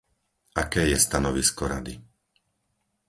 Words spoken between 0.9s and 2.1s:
je stanovisko Rady?